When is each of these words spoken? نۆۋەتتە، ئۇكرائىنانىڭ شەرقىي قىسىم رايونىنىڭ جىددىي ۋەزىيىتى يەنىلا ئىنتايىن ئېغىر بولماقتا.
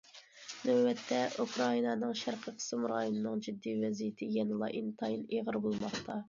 نۆۋەتتە، 0.67 1.17
ئۇكرائىنانىڭ 1.43 2.15
شەرقىي 2.21 2.55
قىسىم 2.61 2.87
رايونىنىڭ 2.93 3.45
جىددىي 3.49 3.77
ۋەزىيىتى 3.85 4.31
يەنىلا 4.39 4.71
ئىنتايىن 4.81 5.25
ئېغىر 5.37 5.63
بولماقتا. 5.69 6.19